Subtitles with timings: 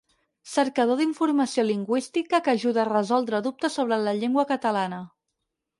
[0.51, 5.07] Cercador d'informació lingüística que ajuda a resoldre dubtes sobre la llengua catalana.